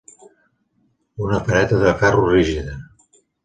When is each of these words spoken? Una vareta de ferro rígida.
Una 1.25 1.43
vareta 1.51 1.79
de 1.87 1.95
ferro 2.03 2.27
rígida. 2.33 2.77